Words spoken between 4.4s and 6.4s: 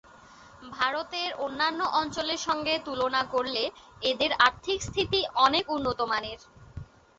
আর্থিক স্থিতি অনেক উণ্ণতমানের।